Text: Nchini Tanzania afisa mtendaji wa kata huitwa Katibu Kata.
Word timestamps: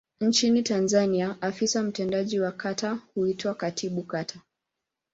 Nchini 0.21 0.63
Tanzania 0.63 1.37
afisa 1.41 1.83
mtendaji 1.83 2.39
wa 2.39 2.51
kata 2.51 2.99
huitwa 3.15 3.55
Katibu 3.55 4.03
Kata. 4.03 4.39